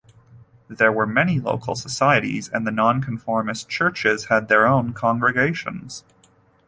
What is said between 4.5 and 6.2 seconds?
own congregations.